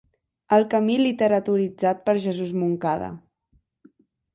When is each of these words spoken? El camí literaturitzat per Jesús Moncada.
El 0.55 0.65
camí 0.71 0.95
literaturitzat 1.01 2.03
per 2.09 2.19
Jesús 2.27 2.59
Moncada. 2.65 3.15